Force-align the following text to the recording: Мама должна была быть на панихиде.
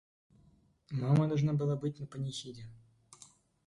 Мама 0.91 1.27
должна 1.27 1.53
была 1.53 1.75
быть 1.75 1.99
на 1.99 2.07
панихиде. 2.07 2.65